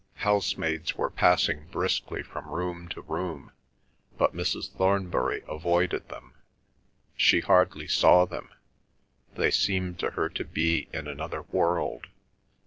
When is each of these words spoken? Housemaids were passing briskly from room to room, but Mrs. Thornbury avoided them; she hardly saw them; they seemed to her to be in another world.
Housemaids 0.25 0.95
were 0.95 1.11
passing 1.11 1.67
briskly 1.69 2.23
from 2.23 2.47
room 2.49 2.87
to 2.89 3.03
room, 3.03 3.51
but 4.17 4.33
Mrs. 4.33 4.71
Thornbury 4.75 5.43
avoided 5.47 6.09
them; 6.09 6.33
she 7.15 7.41
hardly 7.41 7.87
saw 7.87 8.25
them; 8.25 8.49
they 9.35 9.51
seemed 9.51 9.99
to 9.99 10.09
her 10.09 10.27
to 10.27 10.43
be 10.43 10.89
in 10.91 11.07
another 11.07 11.43
world. 11.43 12.07